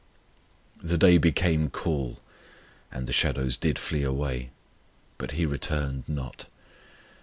[0.81, 2.19] The day became cool,
[2.91, 4.49] and the shadows did flee away;
[5.19, 6.47] but He returned not.